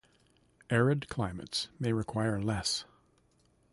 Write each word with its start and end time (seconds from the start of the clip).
Arid 0.71 1.07
climates 1.09 1.67
may 1.79 1.93
require 1.93 2.41
less. 2.41 2.85